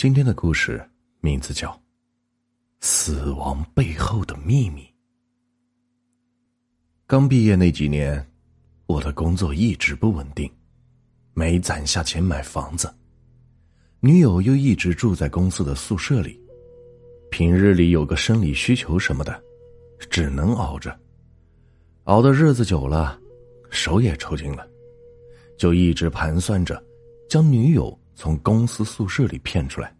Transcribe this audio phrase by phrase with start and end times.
[0.00, 0.82] 今天的故事
[1.20, 1.68] 名字叫
[2.80, 4.80] 《死亡背后的秘密》。
[7.06, 8.26] 刚毕业那几年，
[8.86, 10.50] 我的工作一直不稳定，
[11.34, 12.90] 没攒下钱买房子，
[14.00, 16.40] 女友又一直住在公司的宿舍里，
[17.30, 19.38] 平日里有个生理需求什么的，
[20.08, 20.98] 只能熬着。
[22.04, 23.20] 熬的日子久了，
[23.68, 24.66] 手也抽筋了，
[25.58, 26.82] 就一直盘算着
[27.28, 27.99] 将女友。
[28.20, 29.90] 从公司宿舍里骗出来，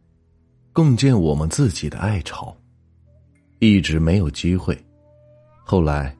[0.74, 2.54] 共建我们自己的爱巢，
[3.60, 4.78] 一直没有机会。
[5.64, 6.14] 后来，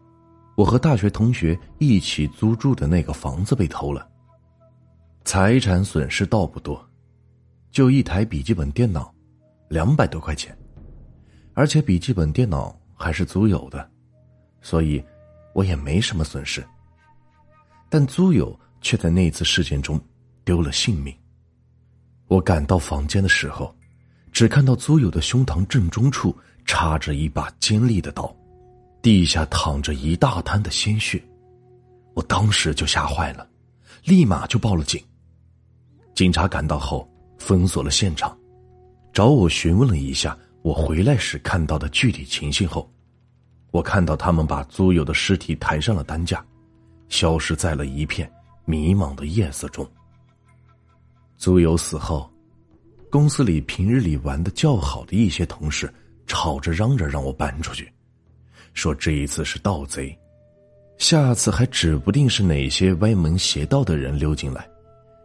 [0.57, 4.09] 我和大学同学一起租住的那个房子被偷了，
[5.27, 6.83] 财产损失倒不多，
[7.71, 9.15] 就一台笔记本电脑，
[9.69, 10.57] 两百多块钱，
[11.53, 13.87] 而且笔记本电脑还是租有的，
[14.63, 15.05] 所以
[15.53, 16.67] 我也没什么损失。
[17.91, 20.01] 但租友却在那次事件中
[20.47, 21.15] 丢了性命。
[22.31, 23.75] 我赶到房间的时候，
[24.31, 28.33] 只看到租友的胸膛正中处插着一把尖利的刀，
[29.03, 31.21] 地下躺着一大滩的鲜血。
[32.15, 33.45] 我当时就吓坏了，
[34.05, 35.03] 立马就报了警。
[36.15, 38.39] 警察赶到后，封锁了现场，
[39.13, 42.89] 找我询问了一下我回来时看到的具体情形后，
[43.73, 46.45] 我看到他们把租友的尸体抬上了担架，
[47.09, 48.31] 消失在了一片
[48.65, 49.85] 迷茫的夜色中。
[51.41, 52.31] 租友死后，
[53.11, 55.91] 公司里平日里玩的较好的一些同事
[56.27, 57.91] 吵着嚷着让我搬出去，
[58.75, 60.15] 说这一次是盗贼，
[60.99, 64.69] 下次还指不定是哪些歪门邪道的人溜进来，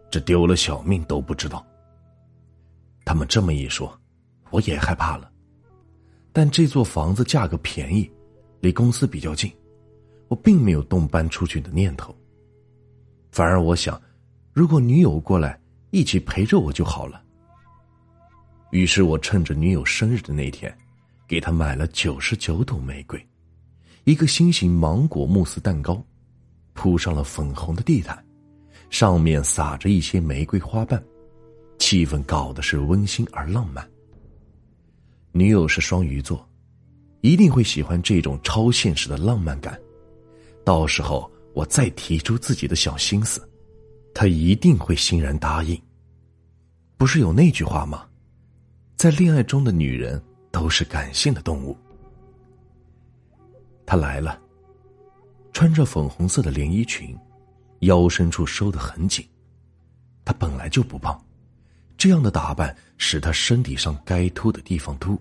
[0.10, 1.68] 这丢了小命都不知道。
[3.04, 3.94] 他们这么一说，
[4.52, 5.30] 我也害怕了。
[6.32, 8.10] 但这座房子价格便宜，
[8.62, 9.52] 离公司比较近，
[10.30, 12.16] 我并没有动搬出去的念头。
[13.34, 14.02] 反而我想，
[14.54, 15.60] 如果女友过来。
[15.96, 17.24] 一起陪着我就好了。
[18.72, 20.78] 于是我趁着女友生日的那天，
[21.26, 23.26] 给她买了九十九朵玫瑰，
[24.04, 26.06] 一个心形芒果慕斯蛋糕，
[26.74, 28.22] 铺上了粉红的地毯，
[28.90, 31.02] 上面撒着一些玫瑰花瓣，
[31.80, 33.90] 气氛搞的是温馨而浪漫。
[35.32, 36.46] 女友是双鱼座，
[37.22, 39.80] 一定会喜欢这种超现实的浪漫感。
[40.66, 43.50] 到时候我再提出自己的小心思。
[44.14, 45.82] 她一定会欣然答应。
[46.98, 48.06] 不是有那句话吗？
[48.96, 51.78] 在恋爱中的女人都是感性的动物。
[53.86, 54.42] 他来了，
[55.52, 57.16] 穿着粉红色的连衣裙，
[57.80, 59.26] 腰深处收的很紧。
[60.24, 61.22] 他本来就不胖，
[61.98, 65.20] 这样的打扮使他身体上该凸的地方凸，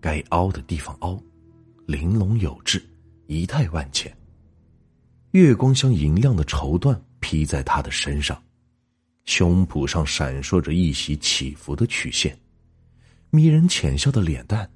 [0.00, 1.22] 该凹的地方凹，
[1.86, 2.82] 玲珑有致，
[3.26, 4.10] 仪态万千。
[5.32, 6.98] 月光像银亮的绸缎。
[7.22, 8.42] 披在他的身上，
[9.30, 12.36] 胸脯上闪烁着一袭起伏的曲线，
[13.30, 14.68] 迷人浅笑的脸蛋，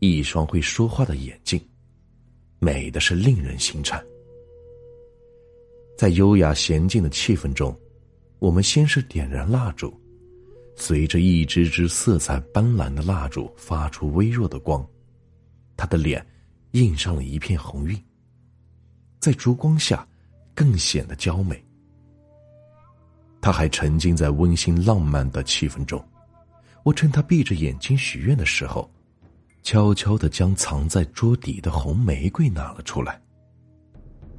[0.00, 1.64] 一双会说话的眼睛，
[2.58, 4.04] 美的是令人心颤。
[5.96, 7.72] 在优雅娴静的气氛中，
[8.40, 9.94] 我们先是点燃蜡烛，
[10.74, 14.84] 随着一支支色彩斑斓的蜡烛发出微弱的光，
[15.76, 16.26] 他的脸
[16.72, 18.04] 印上了一片红晕，
[19.20, 20.04] 在烛光下
[20.52, 21.64] 更显得娇美。
[23.44, 26.02] 他还沉浸在温馨浪漫的气氛中，
[26.82, 28.90] 我趁他闭着眼睛许愿的时候，
[29.62, 33.20] 悄悄的将藏在桌底的红玫瑰拿了出来。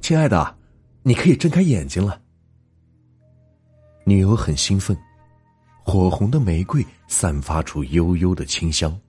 [0.00, 0.58] 亲爱的，
[1.04, 2.20] 你可以睁开眼睛了。
[4.04, 4.98] 女友很兴奋，
[5.84, 9.00] 火红的玫瑰散发出悠悠的清香，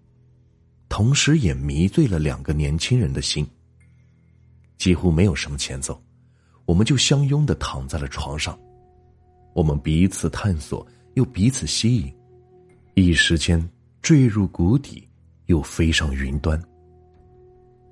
[0.89, 3.49] 同时也迷醉了两个年轻人的心。
[4.77, 5.99] 几乎没有什么前奏，
[6.65, 8.55] 我们就相拥的躺在了床上。
[9.57, 10.85] 我们彼此探索，
[11.15, 12.13] 又彼此吸引，
[12.93, 13.59] 一时间
[14.03, 15.09] 坠入谷底，
[15.47, 16.63] 又飞上云端。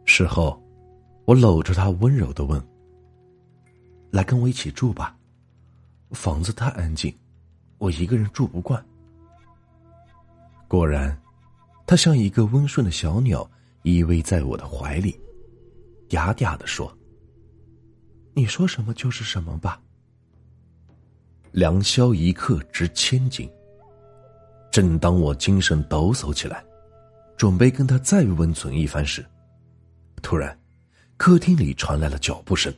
[0.06, 0.64] 事后，
[1.26, 2.64] 我搂着他，温柔的问
[4.14, 5.18] ：“来跟我一起住吧，
[6.12, 7.12] 房子太安静，
[7.80, 8.86] 我一个人住不惯。”
[10.70, 11.20] 果然，
[11.88, 13.50] 他像一个温顺的小鸟，
[13.82, 15.20] 依偎在我的怀里，
[16.10, 16.96] 嗲嗲的说
[18.38, 19.82] ：“你说什么就是什么吧。”
[21.56, 23.50] 良宵一刻值千金。
[24.70, 26.62] 正当我精神抖擞起来，
[27.38, 29.26] 准备跟他再温存一番时，
[30.22, 30.60] 突然，
[31.16, 32.74] 客厅里传来了脚步声，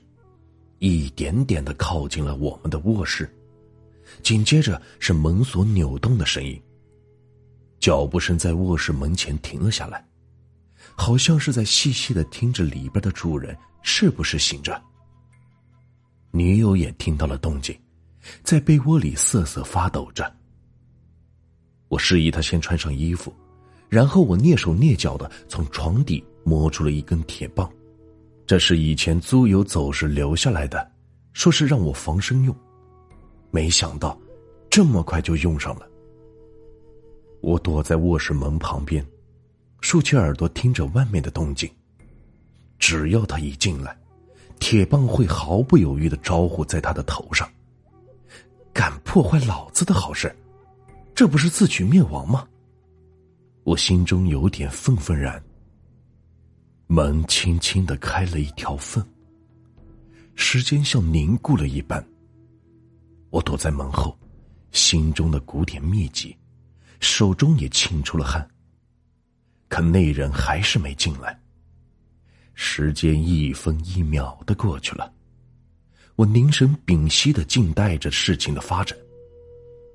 [0.77, 3.27] 一点点的靠近了我们的卧室。
[4.21, 6.62] 紧接着是门锁扭动的声音。
[7.80, 10.06] 脚步声在卧室门前停了下来，
[10.95, 14.80] 好像是在细细的听着里边的主人是不是醒着。
[16.30, 17.75] 女友也听到了动静。
[18.44, 20.31] 在被窝里瑟瑟发抖着。
[21.88, 23.33] 我示意他先穿上衣服，
[23.89, 27.71] 然后我蹑手蹑脚的从床底摸出了一根铁棒，
[28.45, 30.91] 这是以前租友走时留下来的，
[31.33, 32.56] 说是让我防身用。
[33.51, 34.19] 没想到，
[34.69, 35.88] 这么快就用上了。
[37.39, 39.06] 我躲在卧室门旁边，
[39.80, 41.69] 竖起耳朵听着外面的动静。
[42.80, 43.97] 只要他一进来，
[44.59, 47.50] 铁棒会毫不犹豫的招呼在他的头上。
[48.77, 50.31] 敢破坏老子的好事，
[51.15, 52.47] 这不是自取灭亡吗？
[53.63, 55.44] 我心中有点愤愤然。
[56.85, 59.03] 门轻轻的开了一条缝，
[60.35, 62.07] 时间像凝固了一般。
[63.31, 64.15] 我躲在门后，
[64.71, 66.38] 心中的鼓点密集，
[67.00, 68.47] 手中也沁出了汗。
[69.69, 71.35] 可那人还是没进来。
[72.53, 75.12] 时间一分一秒的过去了，
[76.17, 78.97] 我凝神屏息的静待着事情的发展。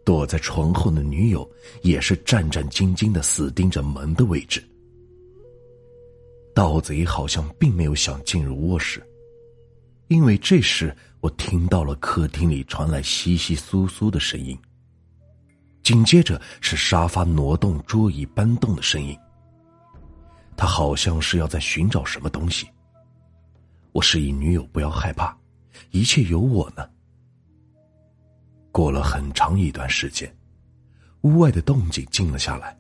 [0.04, 1.48] 躲在床后的女友
[1.82, 4.64] 也是战战兢兢的死盯着门的位置。
[6.54, 9.02] 盗贼好像并没有想进入卧室，
[10.08, 10.96] 因为这时。
[11.22, 14.58] 我听到了客厅里传来窸窸窣窣的声音，
[15.80, 19.16] 紧接着是沙发挪动、桌椅搬动的声音。
[20.56, 22.66] 他好像是要在寻找什么东西。
[23.92, 25.32] 我示意女友不要害怕，
[25.90, 26.88] 一切有我呢。
[28.70, 30.34] 过了很长一段时间，
[31.22, 32.76] 屋外的动静静了下来。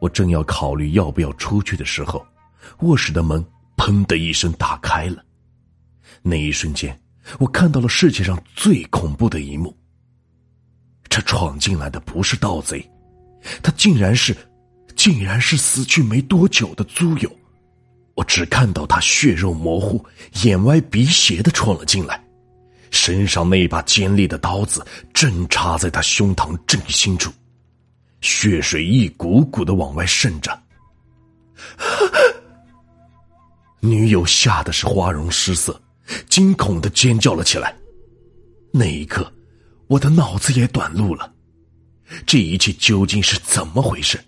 [0.00, 2.26] 我正要考虑要不要出去的时候，
[2.80, 3.44] 卧室的门
[3.76, 5.24] “砰”的一声打开了。
[6.22, 6.98] 那一瞬间。
[7.38, 9.74] 我看到了世界上最恐怖的一幕。
[11.08, 12.86] 这闯进来的不是盗贼，
[13.62, 14.36] 他竟然是，
[14.94, 17.38] 竟然是死去没多久的租友。
[18.14, 20.04] 我只看到他血肉模糊、
[20.44, 22.22] 眼歪鼻斜的闯了进来，
[22.90, 27.32] 身上那把尖利的刀子正插在他胸膛正心处，
[28.20, 30.62] 血水一股股的往外渗着。
[33.80, 35.80] 女友吓得是花容失色。
[36.28, 37.74] 惊恐的尖叫了起来，
[38.70, 39.32] 那一刻，
[39.86, 41.32] 我的脑子也短路了。
[42.26, 44.22] 这一切究竟是怎么回事？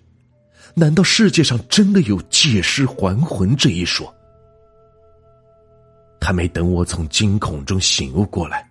[0.78, 4.14] 难道世界上真的有借尸还魂这一说？
[6.20, 8.70] 还没等我从惊恐中醒悟过来，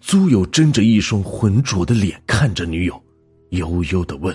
[0.00, 3.04] 租友睁着一双浑浊的脸看着女友，
[3.50, 4.34] 悠悠的问：“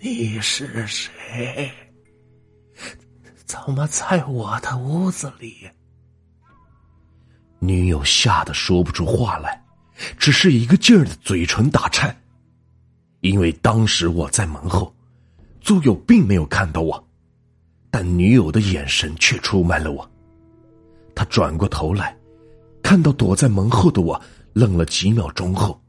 [0.00, 1.70] 你是谁？
[3.44, 5.68] 怎么在我的屋子里？”
[7.60, 9.62] 女友吓得说不出话来，
[10.16, 12.16] 只是一个劲儿的嘴唇打颤。
[13.20, 14.94] 因为当时我在门后，
[15.60, 17.08] 租友并没有看到我，
[17.90, 20.10] 但女友的眼神却出卖了我。
[21.14, 22.16] 他转过头来，
[22.82, 24.20] 看到躲在门后的我，
[24.52, 25.80] 愣了几秒钟后，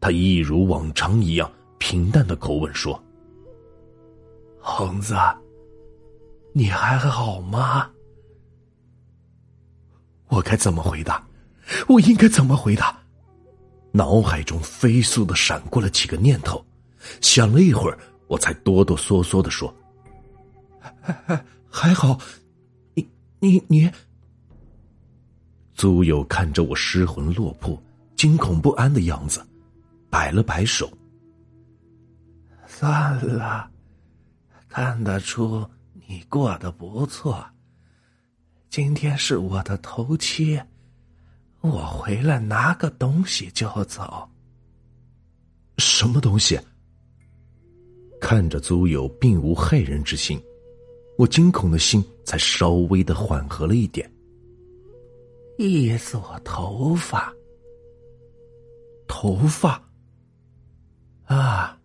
[0.00, 3.02] 他一如往常一样平淡的口吻说
[4.58, 5.14] ：“恒子，
[6.52, 7.90] 你还好吗？”
[10.28, 11.24] 我该怎么回答？
[11.88, 12.98] 我应该怎么回答？
[13.92, 16.64] 脑海中飞速的闪过了几个念头，
[17.20, 19.74] 想了一会儿，我才哆哆嗦嗦的说
[21.68, 22.18] ：“还好，
[22.94, 23.08] 你
[23.40, 23.90] 你你。”
[25.74, 27.80] 租友看着我失魂落魄、
[28.16, 29.44] 惊恐不安的样子，
[30.08, 30.90] 摆了摆手
[32.66, 33.70] ：“算了，
[34.68, 35.68] 看得出
[36.06, 37.44] 你过得不错。”
[38.70, 40.60] 今天是我的头七，
[41.60, 44.28] 我回来拿个东西就走。
[45.78, 46.58] 什么东西？
[48.24, 50.42] 看着租友并无害人之心，
[51.18, 54.10] 我惊恐的心才稍微的缓和了一点。
[55.58, 57.30] 一撮头发，
[59.06, 59.78] 头发
[61.26, 61.78] 啊，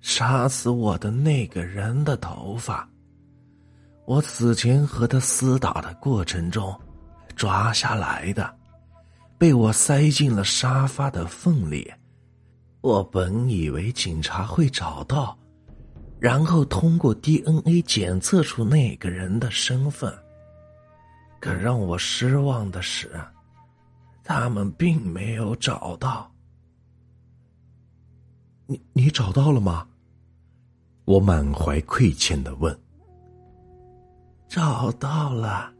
[0.00, 2.88] 杀死我的那个人的头发。
[4.06, 6.74] 我此前和他厮打的过程中，
[7.36, 8.50] 抓下来的，
[9.36, 11.92] 被我塞进了沙发的缝里。
[12.80, 15.36] 我本以为警察会找到，
[16.20, 20.12] 然后通过 DNA 检测出那个人的身份。
[21.40, 23.10] 可让我失望的是，
[24.22, 26.30] 他们并没有找到。
[28.66, 29.86] 你你找到了吗？
[31.06, 32.78] 我满怀愧欠的问。
[34.46, 35.72] 找到了。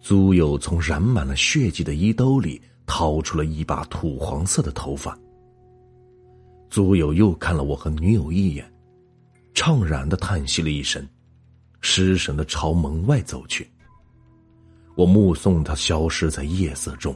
[0.00, 5.18] 租友从染满了血迹的衣兜里掏出了一把土黄色的头发。
[6.68, 8.70] 租友又看了我和女友一眼，
[9.54, 11.06] 怅然的叹息了一声，
[11.80, 13.70] 失神的朝门外走去。
[14.96, 17.14] 我目送他消失在夜色中，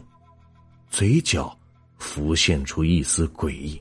[0.90, 1.56] 嘴角
[1.98, 3.80] 浮现出一丝诡异，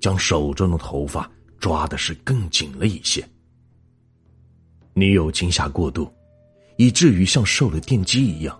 [0.00, 3.22] 将手中的头发抓的是更紧了一些。
[4.94, 6.12] 女友惊吓过度，
[6.76, 8.58] 以至于像受了电击一样，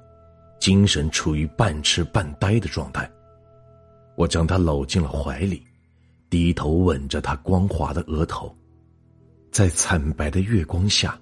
[0.60, 3.10] 精神处于半痴半呆的状态。
[4.16, 5.66] 我将她搂进了怀里，
[6.30, 8.56] 低头吻着她光滑的额头，
[9.50, 11.20] 在惨白的月光下，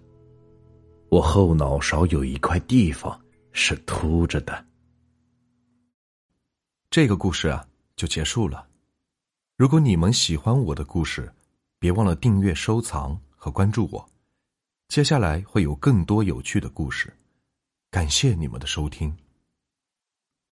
[1.09, 3.19] 我后脑勺有一块地方
[3.53, 4.65] 是凸着的。
[6.91, 8.69] 这个故事啊，就结束了。
[9.57, 11.33] 如果你们喜欢我的故事，
[11.79, 14.09] 别忘了订阅、收藏和关注我。
[14.89, 17.13] 接下来会有更多有趣的故事，
[17.91, 19.15] 感谢你们的收听。